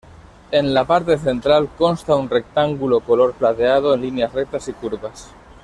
En 0.49 0.73
la 0.73 0.83
parte 0.83 1.15
central 1.19 1.69
consta 1.77 2.15
un 2.15 2.27
rectángulo 2.27 3.01
color 3.01 3.33
plateado 3.35 3.93
en 3.93 4.01
líneas 4.01 4.33
rectas 4.33 4.67
y 4.67 4.73
curvas. 4.73 5.29